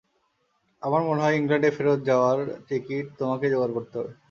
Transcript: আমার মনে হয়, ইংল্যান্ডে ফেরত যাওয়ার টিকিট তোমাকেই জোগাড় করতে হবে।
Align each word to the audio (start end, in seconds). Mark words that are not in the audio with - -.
আমার 0.81 1.01
মনে 1.03 1.21
হয়, 1.23 1.37
ইংল্যান্ডে 1.39 1.69
ফেরত 1.77 1.99
যাওয়ার 2.09 2.37
টিকিট 2.67 3.05
তোমাকেই 3.19 3.51
জোগাড় 3.53 3.73
করতে 3.73 3.95
হবে। 3.99 4.11